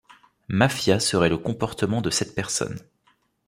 Mafia 0.47 0.99
serait 0.99 1.29
le 1.29 1.37
comportement 1.37 2.01
de 2.01 2.09
cette 2.09 2.33
personne. 2.33 2.79